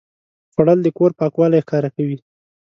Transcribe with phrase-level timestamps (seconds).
[0.53, 2.17] خوړل د کور پاکوالی ښکاره کوي